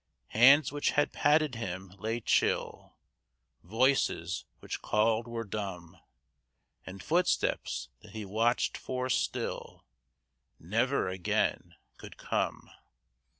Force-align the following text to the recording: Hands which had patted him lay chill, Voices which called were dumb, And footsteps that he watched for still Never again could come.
Hands 0.29 0.71
which 0.71 0.89
had 0.97 1.13
patted 1.13 1.53
him 1.53 1.89
lay 1.99 2.21
chill, 2.21 2.95
Voices 3.61 4.45
which 4.57 4.81
called 4.81 5.27
were 5.27 5.43
dumb, 5.43 5.95
And 6.87 7.03
footsteps 7.03 7.89
that 8.01 8.13
he 8.13 8.25
watched 8.25 8.77
for 8.79 9.11
still 9.11 9.85
Never 10.57 11.07
again 11.07 11.75
could 11.97 12.17
come. 12.17 12.67